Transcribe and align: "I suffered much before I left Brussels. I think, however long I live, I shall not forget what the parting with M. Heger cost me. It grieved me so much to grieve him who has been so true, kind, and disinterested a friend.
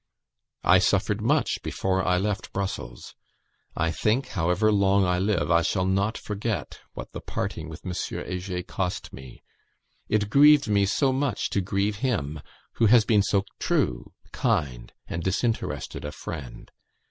"I 0.63 0.79
suffered 0.79 1.21
much 1.21 1.61
before 1.61 2.03
I 2.03 2.17
left 2.17 2.51
Brussels. 2.53 3.13
I 3.77 3.91
think, 3.91 4.29
however 4.29 4.71
long 4.71 5.05
I 5.05 5.19
live, 5.19 5.51
I 5.51 5.61
shall 5.61 5.85
not 5.85 6.17
forget 6.17 6.79
what 6.95 7.11
the 7.11 7.21
parting 7.21 7.69
with 7.69 7.85
M. 7.85 7.93
Heger 7.93 8.63
cost 8.63 9.13
me. 9.13 9.43
It 10.09 10.31
grieved 10.31 10.67
me 10.67 10.87
so 10.87 11.13
much 11.13 11.51
to 11.51 11.61
grieve 11.61 11.97
him 11.97 12.41
who 12.77 12.87
has 12.87 13.05
been 13.05 13.21
so 13.21 13.45
true, 13.59 14.13
kind, 14.31 14.91
and 15.07 15.21
disinterested 15.21 16.03
a 16.03 16.11
friend. 16.11 16.71